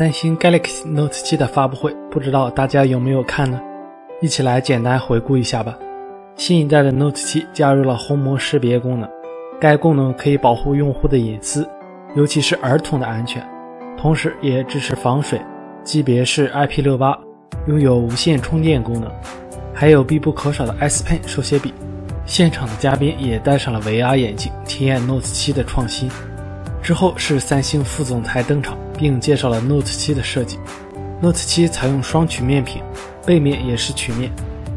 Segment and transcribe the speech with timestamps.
[0.00, 3.60] 三星 Galaxy Note 7的发布会，不知道大家有没有看呢？
[4.22, 5.78] 一起来简单回顾一下吧。
[6.36, 9.06] 新一代的 Note 7加入了虹膜识别功能，
[9.60, 11.68] 该功能可以保护用户的隐私，
[12.16, 13.46] 尤其是儿童的安全，
[13.98, 15.38] 同时也支持防水，
[15.84, 17.18] 级别是 IP68，
[17.66, 19.12] 拥有无线充电功能，
[19.74, 21.74] 还有必不可少的 S Pen 手写笔。
[22.24, 26.10] 现场的嘉宾也戴上了 VR 眼镜，体验 Note 7的创新。
[26.82, 30.58] 之后是三星副总裁登场，并介绍了 Note 7的设计。
[31.20, 32.82] Note 7采用双曲面屏，
[33.26, 34.30] 背面也是曲面，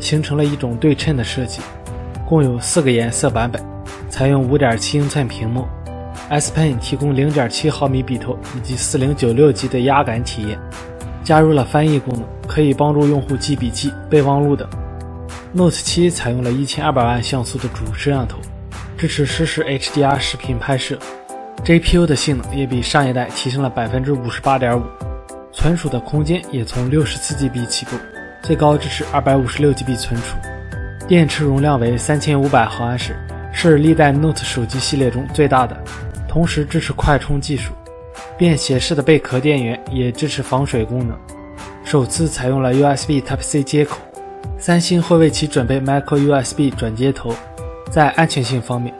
[0.00, 1.60] 形成了一种对称的设计。
[2.26, 3.62] 共有四个颜色版本，
[4.08, 5.66] 采用5.7英寸屏幕。
[6.30, 10.58] S Pen 提供0.7毫米笔头以及 4096G 的压感体验，
[11.24, 14.68] 加入了翻译功能，可以帮助用户记笔记、备忘录等。
[15.52, 18.38] Note 7采用了一千二百万像素的主摄像头，
[18.96, 20.96] 支持实时 HDR 视频拍摄。
[21.64, 24.82] GPU 的性能也比上一代提升了百分之五十八点五，
[25.52, 27.96] 存储的空间也从六十四 GB 起步，
[28.42, 30.36] 最高支持二百五十六 GB 存储，
[31.06, 33.14] 电池容量为三千五百毫安时，
[33.52, 35.76] 是历代 Note 手机系列中最大的，
[36.26, 37.72] 同时支持快充技术，
[38.38, 41.16] 便携式的贝壳电源也支持防水功能，
[41.84, 43.98] 首次采用了 USB Type-C 接口，
[44.58, 47.34] 三星会为其准备 Micro USB 转接头，
[47.90, 48.92] 在安全性方面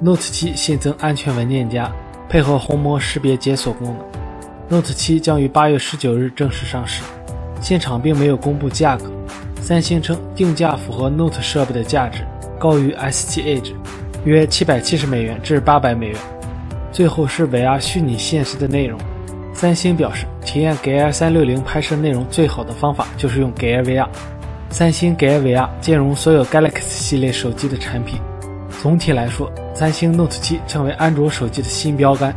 [0.00, 1.92] ，Note 7新增安全文件夹。
[2.28, 7.02] 配合虹膜识别解锁功能，Note 7将于八月十九日正式上市。
[7.60, 9.04] 现场并没有公布价格，
[9.62, 12.26] 三星称定价符合 Note 设备的价值，
[12.58, 13.72] 高于 S7 Edge，
[14.24, 16.18] 约七百七十美元至八百美元。
[16.92, 18.98] 最后是 VR 虚拟现实的内容，
[19.54, 24.08] 三星表示体验 Gear 360拍摄内容最好的方法就是用 Gear VR。
[24.68, 28.18] 三星 Gear VR 兼容所有 Galaxy 系列手机的产品。
[28.82, 32.34] 总体来说，三星 Note 7成为安卓手机的新标杆。